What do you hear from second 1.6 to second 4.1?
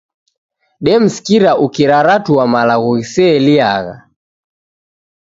ukiraratua malagho ghiseeliagha.